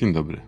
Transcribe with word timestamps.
Dzień 0.00 0.12
dobry. 0.12 0.40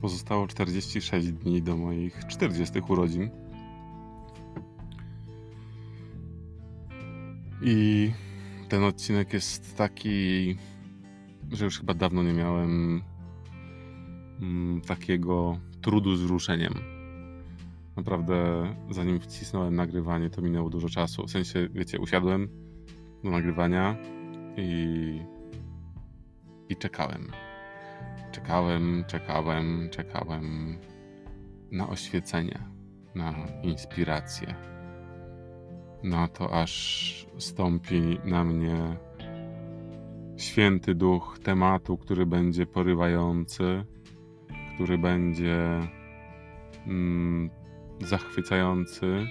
Pozostało 0.00 0.46
46 0.46 1.32
dni 1.32 1.62
do 1.62 1.76
moich 1.76 2.26
40 2.26 2.80
urodzin. 2.88 3.30
I 7.62 8.10
ten 8.68 8.84
odcinek 8.84 9.32
jest 9.32 9.76
taki, 9.76 10.56
że 11.52 11.64
już 11.64 11.78
chyba 11.78 11.94
dawno 11.94 12.22
nie 12.22 12.32
miałem 12.32 13.02
mm, 14.40 14.80
takiego 14.80 15.58
trudu 15.80 16.16
z 16.16 16.22
ruszeniem. 16.22 16.74
Naprawdę, 17.96 18.66
zanim 18.90 19.20
wcisnąłem 19.20 19.74
nagrywanie, 19.74 20.30
to 20.30 20.42
minęło 20.42 20.70
dużo 20.70 20.88
czasu. 20.88 21.26
W 21.26 21.30
sensie, 21.30 21.68
wiecie, 21.74 21.98
usiadłem 21.98 22.48
do 23.24 23.30
nagrywania 23.30 23.96
i, 24.56 25.20
i 26.68 26.76
czekałem. 26.76 27.43
Czekałem, 28.32 29.04
czekałem, 29.06 29.88
czekałem 29.90 30.78
na 31.70 31.88
oświecenie, 31.88 32.58
na 33.14 33.34
inspirację. 33.62 34.54
Na 36.02 36.28
to, 36.28 36.62
aż 36.62 37.26
stąpi 37.38 38.18
na 38.24 38.44
mnie 38.44 38.96
święty 40.36 40.94
duch 40.94 41.38
tematu, 41.42 41.98
który 41.98 42.26
będzie 42.26 42.66
porywający, 42.66 43.84
który 44.74 44.98
będzie 44.98 45.80
mm, 46.86 47.50
zachwycający, 48.00 49.26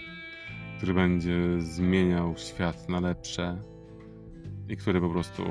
który 0.77 0.93
będzie 0.93 1.61
zmieniał 1.61 2.37
świat 2.37 2.89
na 2.89 2.99
lepsze 2.99 3.61
i 4.69 4.77
który 4.77 5.01
po 5.01 5.09
prostu 5.09 5.43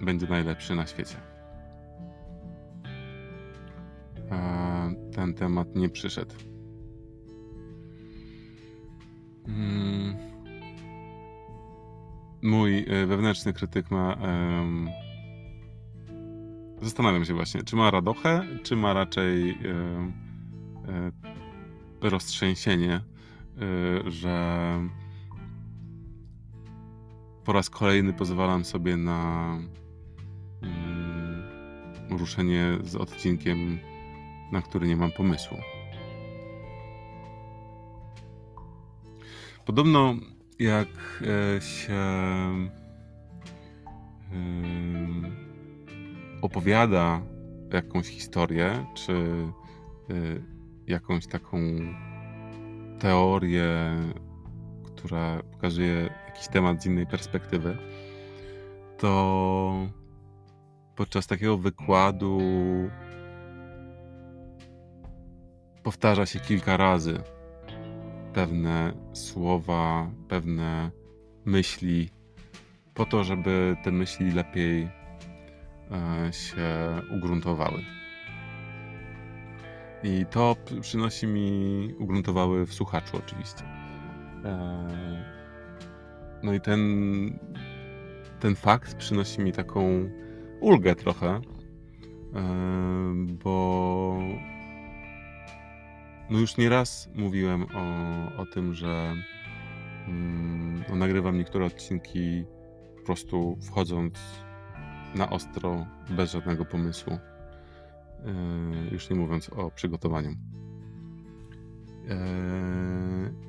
będzie 0.00 0.26
najlepszy 0.26 0.74
na 0.74 0.86
świecie. 0.86 1.31
Temat 5.34 5.76
nie 5.76 5.88
przyszedł. 5.88 6.34
Mm. 9.48 10.16
Mój 12.42 12.84
e, 12.88 13.06
wewnętrzny 13.06 13.52
krytyk 13.52 13.90
ma. 13.90 14.14
em, 14.14 14.88
Zastanawiam 16.82 17.24
się 17.24 17.34
właśnie, 17.34 17.62
czy 17.62 17.76
ma 17.76 17.90
radochę, 17.90 18.46
czy 18.62 18.76
ma 18.76 18.92
raczej 18.92 19.50
e, 19.50 19.56
roztrzęsienie, 22.00 22.94
e, 22.94 23.00
że 24.10 24.78
po 27.44 27.52
raz 27.52 27.70
kolejny 27.70 28.12
pozwalam 28.12 28.64
sobie 28.64 28.96
na 28.96 29.58
mm, 30.62 31.42
ruszenie 32.10 32.78
z 32.84 32.96
odcinkiem, 32.96 33.78
na 34.52 34.62
który 34.62 34.86
nie 34.86 34.96
mam 34.96 35.10
pomysłu. 35.10 35.56
Podobno 39.64 40.14
jak 40.58 40.88
e, 41.56 41.60
się 41.60 42.02
opowiada 46.42 47.22
jakąś 47.72 48.06
historię, 48.06 48.86
czy 48.94 49.12
e, 49.12 50.14
jakąś 50.86 51.26
taką 51.26 51.58
teorię, 52.98 53.96
która 54.84 55.42
pokazuje 55.42 56.10
jakiś 56.26 56.48
temat 56.48 56.82
z 56.82 56.86
innej 56.86 57.06
perspektywy, 57.06 57.78
to 58.98 59.88
podczas 60.96 61.26
takiego 61.26 61.58
wykładu 61.58 62.40
powtarza 65.82 66.26
się 66.26 66.40
kilka 66.40 66.76
razy 66.76 67.18
pewne 68.32 68.92
słowa, 69.12 70.10
pewne 70.28 70.90
myśli, 71.44 72.08
po 72.94 73.04
to, 73.06 73.24
żeby 73.24 73.76
te 73.84 73.90
myśli 73.90 74.32
lepiej 74.32 74.82
e, 75.90 76.32
się 76.32 76.68
ugruntowały. 77.16 77.84
I 80.02 80.26
to 80.30 80.56
przynosi 80.80 81.26
mi, 81.26 81.94
ugruntowały 81.98 82.66
w 82.66 82.74
słuchaczu 82.74 83.16
oczywiście. 83.16 83.64
E, 84.44 85.32
No 86.42 86.54
i 86.54 86.60
ten, 86.60 86.80
ten 88.40 88.54
fakt 88.54 88.94
przynosi 88.94 89.40
mi 89.40 89.52
taką 89.52 90.08
ulgę 90.60 90.94
trochę, 90.94 91.28
e, 91.28 91.40
bo 93.44 94.18
no 96.32 96.38
już 96.38 96.56
nieraz 96.56 97.08
mówiłem 97.14 97.66
o, 97.74 98.42
o 98.42 98.46
tym, 98.46 98.74
że 98.74 99.14
mm, 100.08 100.84
no 100.88 100.96
nagrywam 100.96 101.38
niektóre 101.38 101.64
odcinki 101.64 102.44
po 102.96 103.02
prostu 103.06 103.58
wchodząc 103.62 104.14
na 105.14 105.30
ostro, 105.30 105.86
bez 106.10 106.32
żadnego 106.32 106.64
pomysłu. 106.64 107.12
Yy, 107.12 108.90
już 108.92 109.10
nie 109.10 109.16
mówiąc 109.16 109.48
o 109.48 109.70
przygotowaniu. 109.70 110.30
Yy, 110.30 110.36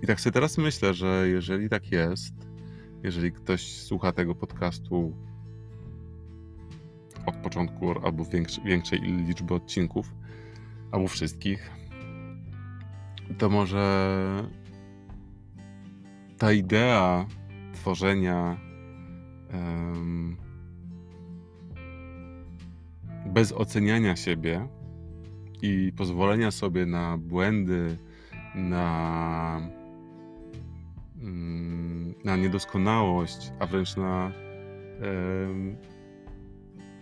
I 0.02 0.08
tak 0.08 0.22
sobie 0.22 0.34
teraz 0.34 0.58
myślę, 0.58 0.94
że 0.94 1.30
jeżeli 1.30 1.70
tak 1.70 1.92
jest, 1.92 2.34
jeżeli 3.04 3.32
ktoś 3.32 3.82
słucha 3.82 4.12
tego 4.12 4.36
podcastu 4.36 5.16
od 7.26 7.36
początku 7.36 8.06
albo 8.06 8.26
większy, 8.26 8.62
większej 8.62 9.02
liczby 9.02 9.54
odcinków, 9.54 10.14
albo 10.92 11.08
wszystkich, 11.08 11.83
to 13.38 13.50
może 13.50 13.84
ta 16.38 16.52
idea 16.52 17.26
tworzenia 17.74 18.58
em, 19.50 20.38
bez 23.26 23.52
oceniania 23.52 24.16
siebie 24.16 24.68
i 25.62 25.92
pozwolenia 25.98 26.52
sobie 26.52 26.86
na 26.86 27.18
błędy, 27.18 27.98
na, 28.56 29.70
mm, 31.22 32.14
na 32.24 32.36
niedoskonałość, 32.36 33.52
a 33.60 33.66
wręcz 33.66 33.98
na, 33.98 34.32
em, 35.02 35.78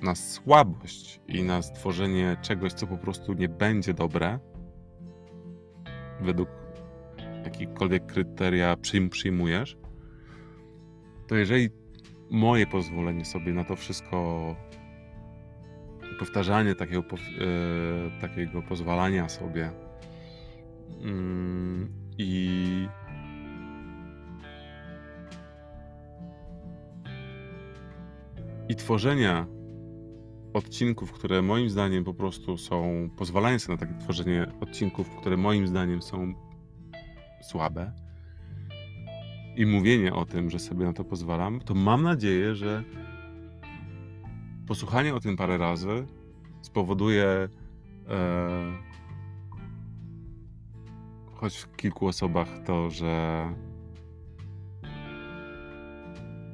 na 0.02 0.16
słabość 0.16 1.22
i 1.28 1.44
na 1.44 1.62
stworzenie 1.62 2.38
czegoś, 2.42 2.74
co 2.74 2.88
po 2.88 2.98
prostu 2.98 3.34
nie 3.34 3.50
będzie 3.50 3.94
dobre, 3.94 4.40
według 6.22 6.50
jakichkolwiek 7.44 8.06
kryteria 8.06 8.78
przyjm, 8.78 9.10
przyjmujesz, 9.10 9.78
to 11.28 11.36
jeżeli 11.36 11.70
moje 12.30 12.68
pozwolenie 12.68 13.26
sobie 13.26 13.54
na 13.54 13.64
to 13.64 13.76
wszystko, 13.76 14.56
powtarzanie 16.20 16.76
takiego, 16.76 17.00
e, 17.02 18.22
takiego 18.22 18.62
pozwalania 18.62 19.30
sobie 19.30 19.72
mm, 21.02 21.94
i 22.18 22.88
i 28.70 28.76
tworzenia 28.76 29.48
odcinków, 30.54 31.12
które 31.12 31.42
moim 31.42 31.70
zdaniem 31.70 32.04
po 32.04 32.14
prostu 32.14 32.58
są, 32.58 33.10
pozwalanie 33.18 33.60
sobie 33.60 33.76
na 33.76 33.88
takie 33.88 34.00
tworzenie 34.00 34.48
odcinków, 34.62 35.10
które 35.10 35.38
moim 35.38 35.68
zdaniem 35.68 36.02
są 36.02 36.34
słabe 37.42 37.92
i 39.56 39.66
mówienie 39.66 40.14
o 40.14 40.26
tym, 40.26 40.50
że 40.50 40.60
sobie 40.60 40.86
na 40.86 40.94
to 40.94 41.04
pozwalam, 41.04 41.60
to 41.60 41.76
mam 41.76 42.04
nadzieję, 42.04 42.56
że 42.56 42.84
posłuchanie 44.68 45.16
o 45.16 45.20
tym 45.20 45.38
parę 45.38 45.58
razy 45.58 46.06
spowoduje 46.62 47.26
e, 47.26 47.50
choć 51.34 51.58
w 51.58 51.76
kilku 51.76 52.08
osobach 52.08 52.48
to, 52.66 52.90
że 52.90 53.46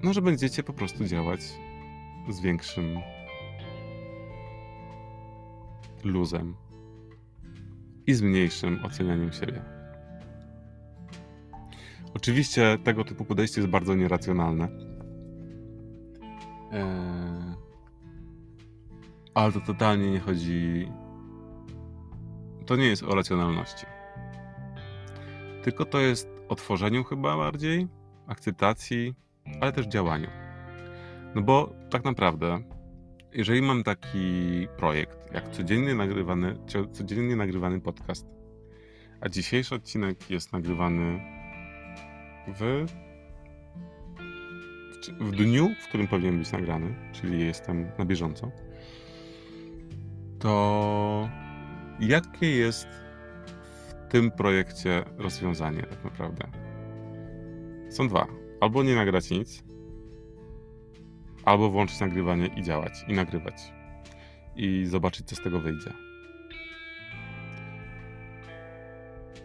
no, 0.04 0.14
że 0.14 0.22
będziecie 0.22 0.64
po 0.64 0.74
prostu 0.74 1.06
działać 1.06 1.42
z 2.30 2.40
większym 2.42 3.00
luzem 6.08 6.56
i 8.08 8.14
z 8.14 8.22
mniejszym 8.22 8.86
ocenianiem 8.86 9.32
siebie. 9.32 9.62
Oczywiście 12.14 12.78
tego 12.84 13.04
typu 13.04 13.26
podejście 13.26 13.62
jest 13.62 13.72
bardzo 13.72 13.96
nieracjonalne. 13.96 14.70
Eee, 16.72 17.56
ale 19.34 19.52
to 19.52 19.60
totalnie 19.60 20.12
nie 20.12 20.20
chodzi. 20.20 20.92
To 22.66 22.76
nie 22.76 22.88
jest 22.88 23.04
o 23.04 23.16
racjonalności. 23.16 23.86
Tylko 25.64 25.86
to 25.86 26.00
jest 26.00 26.30
o 26.50 26.56
tworzeniu 26.56 27.04
chyba 27.04 27.38
bardziej, 27.38 27.88
akceptacji, 28.28 29.16
ale 29.62 29.72
też 29.72 29.88
działaniu. 29.88 30.28
No 31.36 31.42
bo 31.42 31.74
tak 31.90 32.04
naprawdę, 32.04 32.60
jeżeli 33.34 33.62
mam 33.62 33.84
taki 33.84 34.68
projekt, 34.78 35.17
jak 35.34 35.52
codziennie 35.52 35.96
nagrywany, 35.96 36.56
codziennie 36.92 37.36
nagrywany 37.36 37.82
podcast, 37.82 38.28
a 39.22 39.30
dzisiejszy 39.30 39.76
odcinek 39.76 40.30
jest 40.30 40.54
nagrywany 40.54 41.20
w, 42.48 42.86
w 45.20 45.32
dniu, 45.32 45.70
w 45.84 45.88
którym 45.88 46.08
powinien 46.08 46.40
być 46.40 46.52
nagrany, 46.52 46.96
czyli 47.14 47.46
jestem 47.46 47.92
na 47.98 48.06
bieżąco, 48.06 48.52
to 50.40 51.30
jakie 52.00 52.52
jest 52.52 52.88
w 53.64 54.12
tym 54.12 54.32
projekcie 54.32 55.04
rozwiązanie 55.18 55.84
tak 55.84 56.04
naprawdę? 56.04 56.48
Są 57.90 58.08
dwa. 58.08 58.28
Albo 58.62 58.84
nie 58.84 58.96
nagrać 58.96 59.30
nic, 59.30 59.64
albo 61.46 61.70
włączyć 61.70 62.00
nagrywanie 62.00 62.48
i 62.48 62.64
działać, 62.64 62.94
i 63.08 63.14
nagrywać. 63.14 63.77
I 64.58 64.86
zobaczyć, 64.86 65.28
co 65.28 65.36
z 65.36 65.42
tego 65.42 65.60
wyjdzie. 65.60 65.94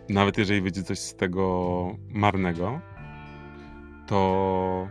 Nawet 0.09 0.38
jeżeli 0.38 0.61
wyjdzie 0.61 0.82
coś 0.82 0.99
z 0.99 1.14
tego 1.14 1.97
marnego, 2.09 2.81
to 4.06 4.88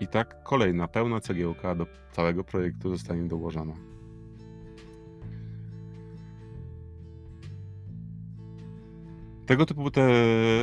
i 0.00 0.08
tak 0.08 0.42
kolejna 0.42 0.88
pełna 0.88 1.20
cegiełka 1.20 1.74
do 1.74 1.86
całego 2.12 2.44
projektu 2.44 2.90
zostanie 2.90 3.28
dołożona. 3.28 3.74
Tego 9.46 9.66
typu 9.66 9.90
te 9.90 10.10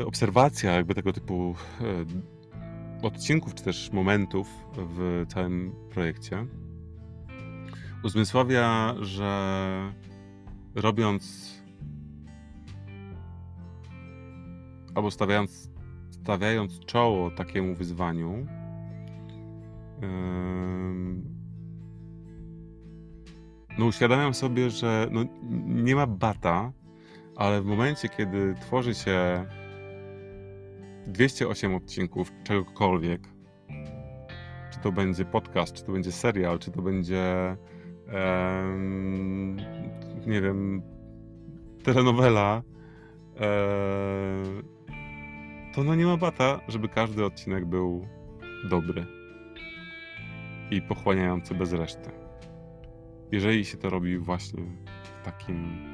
obserwacja, 0.06 0.72
jakby 0.72 0.96
tego 0.96 1.14
typu 1.14 1.56
e, 1.82 3.06
odcinków, 3.08 3.56
czy 3.56 3.64
też 3.64 3.92
momentów 3.92 4.48
w 4.76 5.26
całym 5.28 5.76
projekcie 5.90 6.46
uzmysławia, 8.04 8.96
że 9.00 9.94
robiąc 10.76 11.54
albo 14.96 15.12
stawiając, 15.12 15.72
stawiając 16.10 16.80
czoło 16.80 17.32
takiemu 17.32 17.76
wyzwaniu, 17.76 18.48
no 23.78 23.86
uświadamiam 23.86 24.34
sobie, 24.34 24.70
że 24.70 25.08
no, 25.12 25.26
nie 25.66 25.96
ma 25.96 26.08
bata, 26.08 26.72
ale 27.36 27.62
w 27.62 27.66
momencie, 27.66 28.10
kiedy 28.10 28.56
tworzy 28.62 28.96
się 28.96 29.46
208 31.08 31.76
odcinków 31.76 32.32
czegokolwiek, 32.44 33.22
czy 34.72 34.80
to 34.80 34.92
będzie 34.92 35.26
podcast, 35.26 35.74
czy 35.74 35.84
to 35.84 35.92
będzie 35.92 36.12
serial, 36.12 36.60
czy 36.60 36.72
to 36.72 36.82
będzie 36.82 37.58
um, 38.14 39.58
nie 40.28 40.42
wiem, 40.42 40.82
telenowela, 41.84 42.62
um, 43.36 44.64
to 45.76 45.84
no 45.84 45.96
nie 45.96 46.06
ma 46.06 46.18
bata, 46.18 46.60
żeby 46.68 46.90
każdy 46.90 47.26
odcinek 47.26 47.66
był 47.66 48.08
dobry 48.70 49.06
i 50.72 50.82
pochłaniający 50.82 51.56
bez 51.56 51.74
reszty. 51.74 52.10
Jeżeli 53.32 53.66
się 53.66 53.78
to 53.78 53.90
robi 53.90 54.18
właśnie 54.18 54.64
w 55.04 55.26
takim 55.26 55.90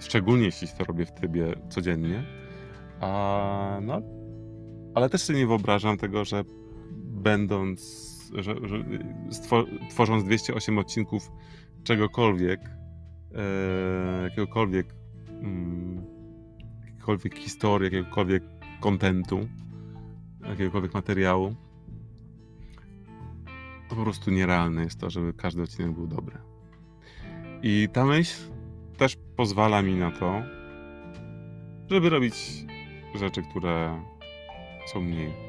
Szczególnie 0.00 0.44
jeśli 0.44 0.68
to 0.78 0.84
robię 0.84 1.06
w 1.06 1.12
trybie 1.12 1.54
codziennie. 1.68 2.24
A, 3.00 3.78
no, 3.82 4.02
ale 4.94 5.08
też 5.08 5.22
sobie 5.22 5.38
nie 5.38 5.46
wyobrażam 5.46 5.96
tego, 5.96 6.24
że 6.24 6.44
będąc, 7.04 8.07
że, 8.34 8.54
że 8.68 8.84
tworząc 9.90 10.24
208 10.24 10.78
odcinków 10.78 11.30
czegokolwiek, 11.84 12.60
e, 13.34 14.22
jakiegokolwiek, 14.22 14.94
mm, 15.28 16.04
jakiejkolwiek 16.84 17.34
historii, 17.34 17.84
jakiegokolwiek 17.84 18.42
kontentu, 18.80 19.48
jakiegokolwiek 20.48 20.94
materiału, 20.94 21.54
to 23.88 23.96
po 23.96 24.02
prostu 24.02 24.30
nierealne 24.30 24.82
jest 24.82 25.00
to, 25.00 25.10
żeby 25.10 25.32
każdy 25.32 25.62
odcinek 25.62 25.92
był 25.92 26.06
dobry. 26.06 26.38
I 27.62 27.88
ta 27.92 28.04
myśl 28.04 28.42
też 28.96 29.16
pozwala 29.36 29.82
mi 29.82 29.94
na 29.94 30.10
to, 30.10 30.42
żeby 31.90 32.08
robić 32.08 32.34
rzeczy, 33.14 33.42
które 33.42 34.02
są 34.86 35.00
mniej 35.00 35.47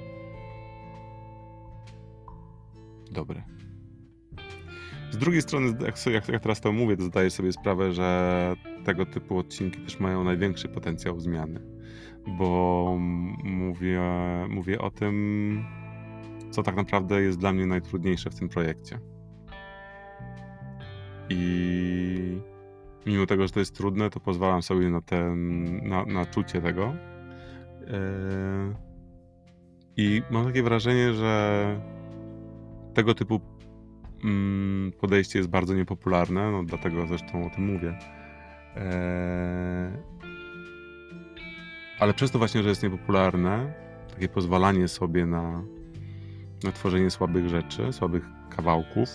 dobre. 3.11 3.43
Z 5.11 5.17
drugiej 5.17 5.41
strony, 5.41 5.73
jak, 6.13 6.27
jak 6.29 6.41
teraz 6.41 6.61
to 6.61 6.71
mówię, 6.71 6.97
to 6.97 7.03
zdaję 7.03 7.29
sobie 7.29 7.51
sprawę, 7.51 7.93
że 7.93 8.55
tego 8.85 9.05
typu 9.05 9.37
odcinki 9.37 9.81
też 9.81 9.99
mają 9.99 10.23
największy 10.23 10.69
potencjał 10.69 11.19
zmiany, 11.19 11.61
bo 12.27 12.97
mówię, 13.43 14.01
mówię 14.49 14.81
o 14.81 14.91
tym, 14.91 15.65
co 16.51 16.63
tak 16.63 16.75
naprawdę 16.75 17.21
jest 17.21 17.39
dla 17.39 17.53
mnie 17.53 17.65
najtrudniejsze 17.65 18.29
w 18.29 18.35
tym 18.35 18.49
projekcie. 18.49 18.99
I 21.29 22.41
mimo 23.05 23.25
tego, 23.25 23.47
że 23.47 23.53
to 23.53 23.59
jest 23.59 23.75
trudne, 23.75 24.09
to 24.09 24.19
pozwalam 24.19 24.61
sobie 24.61 24.89
na, 24.89 25.01
ten, 25.01 25.65
na, 25.89 26.05
na 26.05 26.25
czucie 26.25 26.61
tego. 26.61 26.93
Yy, 27.81 28.75
I 29.97 30.21
mam 30.31 30.45
takie 30.45 30.63
wrażenie, 30.63 31.13
że 31.13 31.98
tego 32.99 33.13
typu 33.13 33.41
mm, 34.23 34.91
podejście 34.91 35.39
jest 35.39 35.49
bardzo 35.49 35.73
niepopularne, 35.73 36.51
no 36.51 36.63
dlatego 36.63 37.07
zresztą 37.07 37.45
o 37.45 37.49
tym 37.49 37.73
mówię. 37.73 37.97
Yy, 38.75 38.81
ale 41.99 42.13
przez 42.13 42.31
to 42.31 42.37
właśnie, 42.37 42.63
że 42.63 42.69
jest 42.69 42.83
niepopularne, 42.83 43.73
takie 44.13 44.29
pozwalanie 44.29 44.87
sobie 44.87 45.25
na, 45.25 45.63
na 46.63 46.71
tworzenie 46.71 47.09
słabych 47.11 47.49
rzeczy, 47.49 47.93
słabych 47.93 48.23
kawałków 48.55 49.09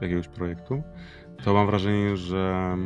jakiegoś 0.00 0.28
projektu, 0.28 0.82
to 1.44 1.54
mam 1.54 1.66
wrażenie, 1.66 2.16
że 2.16 2.76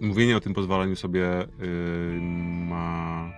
mówienie 0.00 0.36
o 0.36 0.40
tym 0.40 0.54
pozwalaniu 0.54 0.96
sobie 0.96 1.20
yy, 1.20 2.20
ma. 2.68 3.30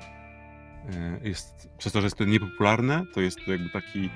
Yy, 1.22 1.28
jest, 1.28 1.68
przez 1.78 1.92
to, 1.92 2.00
że 2.00 2.06
jest 2.06 2.16
to 2.16 2.24
niepopularne, 2.24 3.04
to 3.14 3.20
jest 3.20 3.38
to 3.44 3.52
jakby 3.52 3.70
taki. 3.70 4.02
Yy, 4.02 4.10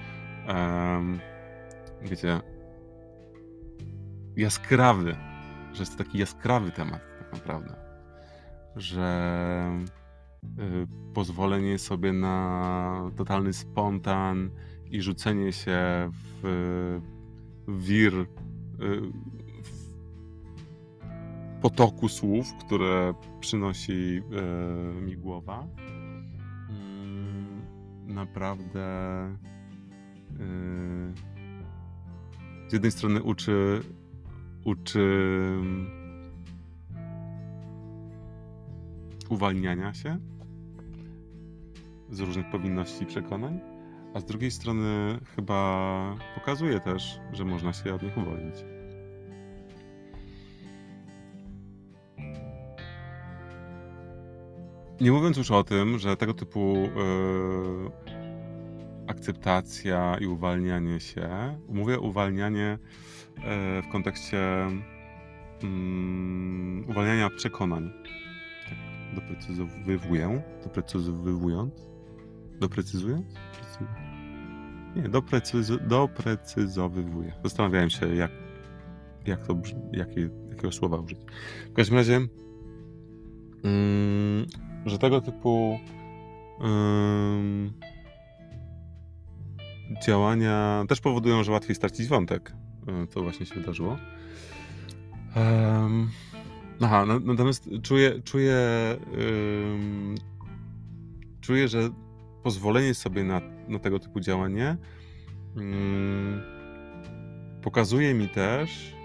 wiecie. 2.02 2.40
Jaskrawy, 4.36 5.16
że 5.72 5.82
jest 5.82 5.98
to 5.98 6.04
taki 6.04 6.18
jaskrawy 6.18 6.70
temat, 6.70 7.00
tak 7.18 7.32
naprawdę. 7.32 7.74
Że 8.76 9.80
yy, 10.58 10.86
pozwolenie 11.14 11.78
sobie 11.78 12.12
na 12.12 13.10
totalny 13.16 13.52
spontan 13.52 14.50
i 14.90 15.02
rzucenie 15.02 15.52
się 15.52 16.10
w 16.42 17.00
wir 17.68 18.14
y, 18.14 18.26
potoku 21.62 22.08
słów, 22.08 22.54
które 22.54 23.14
przynosi 23.40 24.22
e, 24.32 25.00
mi 25.00 25.16
głowa. 25.16 25.66
Mm, 28.06 28.14
naprawdę 28.14 28.80
e, 28.80 29.36
z 32.68 32.72
jednej 32.72 32.90
strony 32.90 33.22
uczy 33.22 33.80
uczy 34.64 35.30
uwalniania 39.28 39.94
się 39.94 40.18
z 42.10 42.20
różnych 42.20 42.50
powinności 42.50 43.02
i 43.02 43.06
przekonań, 43.06 43.60
a 44.14 44.20
z 44.20 44.24
drugiej 44.24 44.50
strony 44.50 45.18
chyba 45.36 46.14
pokazuje 46.34 46.80
też, 46.80 47.20
że 47.32 47.44
można 47.44 47.72
się 47.72 47.94
od 47.94 48.02
nich 48.02 48.16
uwolnić. 48.16 48.75
Nie 55.00 55.12
mówiąc 55.12 55.36
już 55.36 55.50
o 55.50 55.64
tym, 55.64 55.98
że 55.98 56.16
tego 56.16 56.34
typu 56.34 56.74
yy, 56.76 57.90
akceptacja 59.06 60.16
i 60.20 60.26
uwalnianie 60.26 61.00
się, 61.00 61.58
mówię 61.68 61.98
uwalnianie 62.00 62.78
yy, 63.36 63.42
w 63.82 63.88
kontekście 63.92 64.66
yy, 65.62 65.68
uwalniania 66.88 67.30
przekonań. 67.30 67.90
Tak, 68.68 68.78
doprecyzowuję, 69.14 70.42
doprecyzowując, 70.64 71.74
doprecyzując? 72.60 73.26
Nie, 74.96 75.08
doprecyz, 75.08 75.72
doprecyzowywuję. 75.88 77.32
Zastanawiałem 77.44 77.90
się, 77.90 78.14
jak, 78.14 78.30
jak 79.26 79.46
to 79.46 79.56
jakie, 79.92 80.30
jakiego 80.50 80.72
słowa 80.72 80.96
użyć. 80.96 81.18
W 81.70 81.72
każdym 81.72 81.96
razie, 81.96 82.16
mm, 83.64 84.46
że 84.86 84.98
tego 84.98 85.20
typu 85.20 85.78
działania 90.02 90.84
też 90.88 91.00
powodują, 91.00 91.44
że 91.44 91.52
łatwiej 91.52 91.76
stracić 91.76 92.06
wątek, 92.06 92.52
co 93.10 93.22
właśnie 93.22 93.46
się 93.46 93.54
wydarzyło. 93.54 93.96
Um, 95.36 96.10
aha, 96.80 97.04
natomiast 97.24 97.68
czuję, 97.82 98.22
czuję, 98.24 98.56
um, 99.10 100.14
czuję, 101.40 101.68
że 101.68 101.90
pozwolenie 102.42 102.94
sobie 102.94 103.24
na, 103.24 103.40
na 103.68 103.78
tego 103.78 103.98
typu 103.98 104.20
działanie 104.20 104.76
um, 105.56 106.42
pokazuje 107.62 108.14
mi 108.14 108.28
też, 108.28 108.96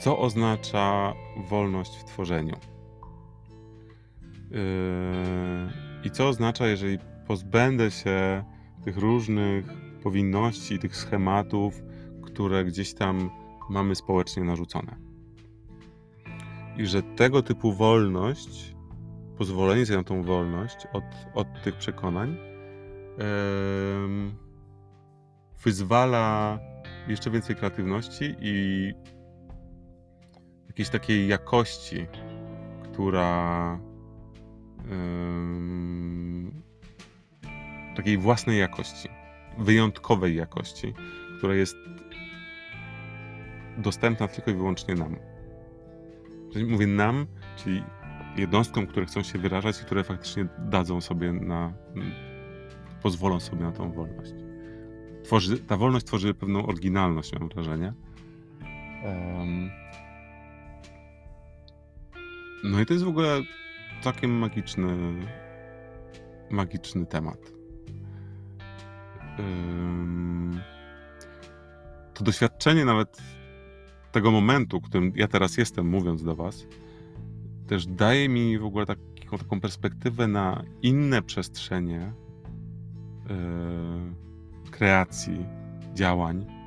co 0.00 0.18
oznacza 0.18 1.14
wolność 1.48 1.96
w 1.96 2.04
tworzeniu. 2.04 2.71
Yy, 4.52 4.58
I 6.04 6.10
co 6.10 6.28
oznacza, 6.28 6.66
jeżeli 6.66 6.98
pozbędę 7.26 7.90
się 7.90 8.44
tych 8.84 8.96
różnych 8.96 9.66
powinności, 10.02 10.78
tych 10.78 10.96
schematów, 10.96 11.82
które 12.22 12.64
gdzieś 12.64 12.94
tam 12.94 13.30
mamy 13.70 13.94
społecznie 13.94 14.44
narzucone. 14.44 14.96
I 16.76 16.86
że 16.86 17.02
tego 17.02 17.42
typu 17.42 17.72
wolność, 17.72 18.74
pozwolenie 19.38 19.86
sobie 19.86 19.98
na 19.98 20.04
tą 20.04 20.22
wolność 20.22 20.86
od, 20.92 21.04
od 21.34 21.62
tych 21.62 21.76
przekonań, 21.76 22.36
wyzwala 25.64 26.58
jeszcze 27.08 27.30
więcej 27.30 27.56
kreatywności 27.56 28.34
i 28.40 28.92
jakiejś 30.68 30.88
takiej 30.88 31.28
jakości, 31.28 32.06
która 32.82 33.78
takiej 37.96 38.18
własnej 38.18 38.58
jakości, 38.58 39.08
wyjątkowej 39.58 40.36
jakości, 40.36 40.94
która 41.38 41.54
jest 41.54 41.76
dostępna 43.78 44.28
tylko 44.28 44.50
i 44.50 44.54
wyłącznie 44.54 44.94
nam. 44.94 45.16
Mówię 46.68 46.86
nam, 46.86 47.26
czyli 47.56 47.82
jednostkom, 48.36 48.86
które 48.86 49.06
chcą 49.06 49.22
się 49.22 49.38
wyrażać 49.38 49.80
i 49.80 49.84
które 49.84 50.04
faktycznie 50.04 50.46
dadzą 50.58 51.00
sobie 51.00 51.32
na, 51.32 51.72
pozwolą 53.02 53.40
sobie 53.40 53.62
na 53.62 53.72
tą 53.72 53.92
wolność. 53.92 54.32
Tworzy, 55.24 55.58
ta 55.58 55.76
wolność 55.76 56.06
tworzy 56.06 56.34
pewną 56.34 56.66
oryginalność, 56.66 57.32
mam 57.32 57.48
wrażenie. 57.48 57.92
No 62.64 62.80
i 62.80 62.86
to 62.86 62.92
jest 62.92 63.04
w 63.04 63.08
ogóle 63.08 63.40
całkiem 64.00 64.30
magiczny, 64.30 64.96
magiczny 66.50 67.06
temat. 67.06 67.52
To 72.14 72.24
doświadczenie 72.24 72.84
nawet 72.84 73.22
tego 74.12 74.30
momentu, 74.30 74.80
w 74.80 74.84
którym 74.84 75.12
ja 75.16 75.28
teraz 75.28 75.56
jestem, 75.56 75.88
mówiąc 75.88 76.24
do 76.24 76.36
Was, 76.36 76.66
też 77.66 77.86
daje 77.86 78.28
mi 78.28 78.58
w 78.58 78.64
ogóle 78.64 78.86
taką, 78.86 79.02
taką 79.38 79.60
perspektywę 79.60 80.26
na 80.28 80.62
inne 80.82 81.22
przestrzenie 81.22 82.12
yy, 83.28 84.70
kreacji, 84.70 85.46
działań 85.94 86.61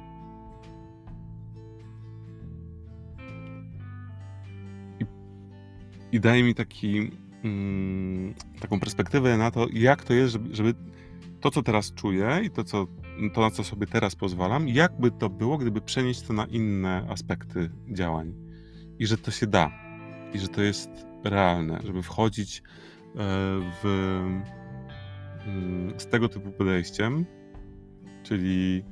i 6.15 6.19
daje 6.19 6.43
mi 6.43 6.55
taki, 6.55 7.11
mm, 7.43 8.33
taką 8.59 8.79
perspektywę 8.79 9.37
na 9.37 9.51
to, 9.51 9.67
jak 9.73 10.03
to 10.03 10.13
jest, 10.13 10.33
żeby, 10.33 10.55
żeby 10.55 10.73
to, 11.41 11.51
co 11.51 11.63
teraz 11.63 11.93
czuję 11.93 12.41
i 12.43 12.49
to, 12.49 12.63
co, 12.63 12.87
to, 13.33 13.41
na 13.41 13.51
co 13.51 13.63
sobie 13.63 13.87
teraz 13.87 14.15
pozwalam, 14.15 14.67
jakby 14.67 15.11
to 15.11 15.29
było, 15.29 15.57
gdyby 15.57 15.81
przenieść 15.81 16.21
to 16.21 16.33
na 16.33 16.45
inne 16.45 17.07
aspekty 17.09 17.69
działań. 17.91 18.33
I 18.99 19.05
że 19.07 19.17
to 19.17 19.31
się 19.31 19.47
da. 19.47 19.71
I 20.33 20.39
że 20.39 20.47
to 20.47 20.61
jest 20.61 20.89
realne, 21.23 21.79
żeby 21.83 22.03
wchodzić 22.03 22.57
e, 22.57 22.61
w, 23.83 23.85
mm, 25.45 25.99
z 25.99 26.07
tego 26.07 26.29
typu 26.29 26.51
podejściem, 26.51 27.25
czyli 28.23 28.83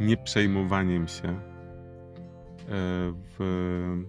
nie 0.00 0.16
przejmowaniem 0.16 1.08
się 1.08 1.28
e, 1.28 1.40
w 3.38 4.04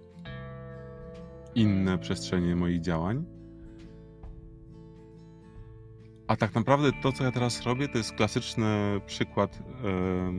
inne 1.55 1.97
przestrzenie 1.97 2.55
moich 2.55 2.81
działań. 2.81 3.25
A 6.27 6.35
tak 6.35 6.55
naprawdę 6.55 6.91
to, 7.03 7.11
co 7.11 7.23
ja 7.23 7.31
teraz 7.31 7.61
robię, 7.61 7.87
to 7.87 7.97
jest 7.97 8.13
klasyczny 8.13 9.01
przykład 9.05 9.59
yy, 9.83 10.33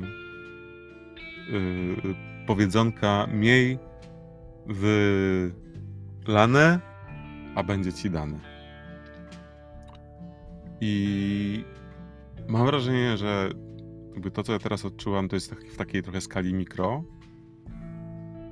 yy, 1.59 2.15
powiedzonka 2.47 3.27
miej 3.33 3.79
wylane, 6.25 6.81
a 7.55 7.63
będzie 7.63 7.93
ci 7.93 8.11
dane. 8.11 8.41
I 10.81 11.65
mam 12.49 12.67
wrażenie, 12.67 13.17
że 13.17 13.51
to, 14.33 14.43
co 14.43 14.53
ja 14.53 14.59
teraz 14.59 14.85
odczuwam, 14.85 15.29
to 15.29 15.37
jest 15.37 15.55
w 15.55 15.77
takiej 15.77 16.03
trochę 16.03 16.21
skali 16.21 16.55
mikro, 16.55 17.05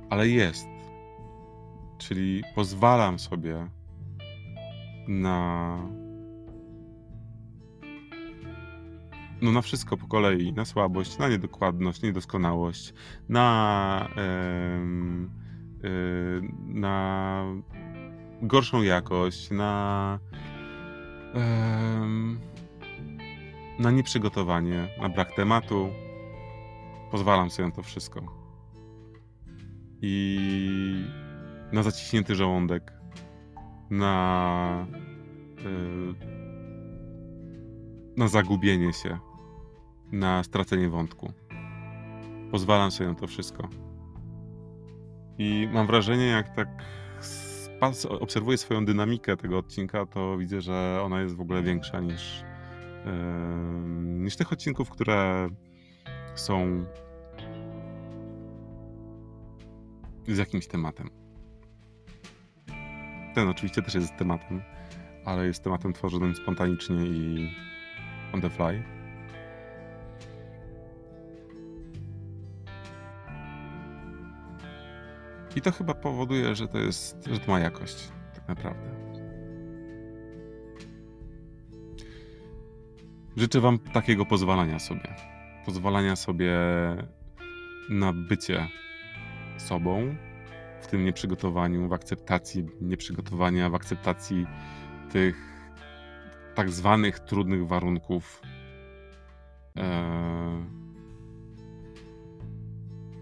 ale 0.09 0.27
jest 0.27 0.74
Czyli 2.07 2.43
pozwalam 2.55 3.19
sobie 3.19 3.69
na. 5.07 5.77
No 9.41 9.51
na 9.51 9.61
wszystko 9.61 9.97
po 9.97 10.07
kolei, 10.07 10.53
na 10.53 10.65
słabość, 10.65 11.17
na 11.17 11.29
niedokładność, 11.29 12.01
niedoskonałość, 12.01 12.93
na, 13.29 14.09
yy, 15.83 16.41
na 16.67 17.43
gorszą 18.41 18.81
jakość, 18.81 19.51
na, 19.51 20.19
na 23.79 23.91
nieprzygotowanie, 23.91 24.87
na 25.01 25.09
brak 25.09 25.35
tematu. 25.35 25.89
Pozwalam 27.11 27.49
sobie 27.51 27.69
na 27.69 27.75
to 27.75 27.83
wszystko. 27.83 28.21
I 30.01 31.24
na 31.71 31.83
zaciśnięty 31.83 32.35
żołądek, 32.35 32.93
na, 33.89 34.87
yy, 35.63 36.15
na 38.17 38.27
zagubienie 38.27 38.93
się, 38.93 39.19
na 40.11 40.43
stracenie 40.43 40.89
wątku. 40.89 41.33
Pozwalam 42.51 42.91
sobie 42.91 43.09
na 43.09 43.15
to 43.15 43.27
wszystko. 43.27 43.69
I 45.37 45.69
mam 45.73 45.87
wrażenie, 45.87 46.25
jak 46.25 46.55
tak 46.55 46.67
obserwuję 48.19 48.57
swoją 48.57 48.85
dynamikę 48.85 49.37
tego 49.37 49.57
odcinka, 49.57 50.05
to 50.05 50.37
widzę, 50.37 50.61
że 50.61 51.01
ona 51.03 51.21
jest 51.21 51.35
w 51.35 51.41
ogóle 51.41 51.63
większa 51.63 51.99
niż, 51.99 52.43
yy, 53.05 53.11
niż 54.01 54.35
tych 54.35 54.53
odcinków, 54.53 54.89
które 54.89 55.49
są 56.35 56.85
z 60.27 60.37
jakimś 60.37 60.67
tematem. 60.67 61.24
Ten 63.35 63.47
oczywiście 63.49 63.81
też 63.81 63.95
jest 63.95 64.17
tematem, 64.17 64.61
ale 65.25 65.47
jest 65.47 65.63
tematem 65.63 65.93
tworzonym 65.93 66.35
spontanicznie 66.35 67.05
i 67.05 67.49
on 68.33 68.41
the 68.41 68.49
fly. 68.49 68.83
I 75.55 75.61
to 75.61 75.71
chyba 75.71 75.93
powoduje, 75.93 76.55
że 76.55 76.67
to 76.67 76.77
jest, 76.77 77.27
że 77.31 77.39
to 77.39 77.51
ma 77.51 77.59
jakość, 77.59 78.11
tak 78.35 78.47
naprawdę. 78.47 78.89
Życzę 83.37 83.61
Wam 83.61 83.79
takiego 83.79 84.25
pozwalania 84.25 84.79
sobie. 84.79 85.15
Pozwalania 85.65 86.15
sobie 86.15 86.53
na 87.89 88.13
bycie 88.13 88.67
sobą, 89.57 90.15
w 90.85 90.87
tym 90.87 91.05
nieprzygotowaniu, 91.05 91.87
w 91.87 91.93
akceptacji 91.93 92.65
nieprzygotowania, 92.81 93.69
w 93.69 93.75
akceptacji 93.75 94.45
tych 95.11 95.35
tak 96.55 96.69
zwanych 96.69 97.19
trudnych 97.19 97.67
warunków. 97.67 98.41
E, 99.77 100.65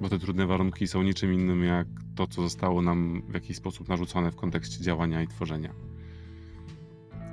bo 0.01 0.09
te 0.09 0.19
trudne 0.19 0.45
warunki 0.45 0.87
są 0.87 1.03
niczym 1.03 1.33
innym 1.33 1.63
jak 1.63 1.87
to, 2.15 2.27
co 2.27 2.41
zostało 2.41 2.81
nam 2.81 3.21
w 3.27 3.33
jakiś 3.33 3.57
sposób 3.57 3.89
narzucone 3.89 4.31
w 4.31 4.35
kontekście 4.35 4.83
działania 4.83 5.21
i 5.21 5.27
tworzenia. 5.27 5.73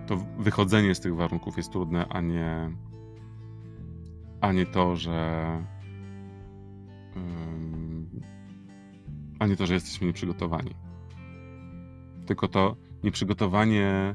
To 0.06 0.16
wychodzenie 0.38 0.94
z 0.94 1.00
tych 1.00 1.14
warunków 1.14 1.56
jest 1.56 1.72
trudne, 1.72 2.06
a 2.08 2.20
nie, 2.20 2.70
a 4.40 4.52
nie 4.52 4.66
to, 4.66 4.96
że 4.96 5.40
a 9.40 9.46
nie 9.46 9.56
to, 9.56 9.66
że 9.66 9.74
jesteśmy 9.74 10.06
nieprzygotowani. 10.06 10.74
Tylko 12.26 12.48
to 12.48 12.76
nieprzygotowanie 13.04 14.14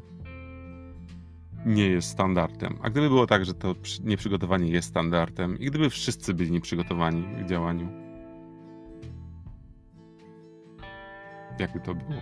nie 1.65 1.87
jest 1.87 2.09
standardem. 2.09 2.77
A 2.81 2.89
gdyby 2.89 3.07
było 3.09 3.27
tak, 3.27 3.45
że 3.45 3.53
to 3.53 3.75
przy- 3.75 4.03
nieprzygotowanie 4.03 4.69
jest 4.69 4.87
standardem 4.89 5.59
i 5.59 5.65
gdyby 5.65 5.89
wszyscy 5.89 6.33
byli 6.33 6.51
nieprzygotowani 6.51 7.23
w 7.43 7.49
działaniu, 7.49 7.87
jakby 11.59 11.79
to 11.79 11.95
było? 11.95 12.21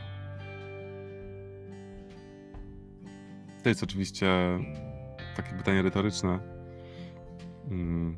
To 3.63 3.69
jest 3.69 3.83
oczywiście 3.83 4.27
takie 5.35 5.53
pytanie 5.57 5.81
retoryczne. 5.81 6.39
Mm. 7.71 8.17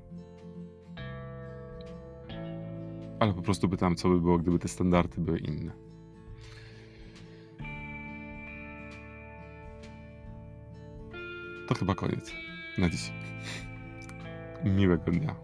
Ale 3.19 3.34
po 3.34 3.41
prostu 3.41 3.69
pytam, 3.69 3.95
co 3.95 4.10
by 4.10 4.22
było, 4.22 4.38
gdyby 4.38 4.60
te 4.60 4.67
standardy 4.67 5.22
były 5.22 5.39
inne. 5.39 5.72
To 11.67 11.75
chyba 11.75 11.95
koniec 11.95 12.34
na 12.77 12.89
dziś. 12.89 13.12
Miłego 14.63 15.12
dnia. 15.12 15.36